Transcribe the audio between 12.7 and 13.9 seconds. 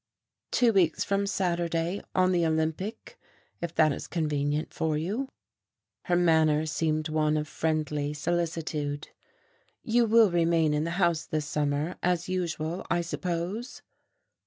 I suppose?"